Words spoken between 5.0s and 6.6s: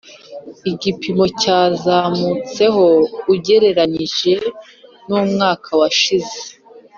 n umwaka washize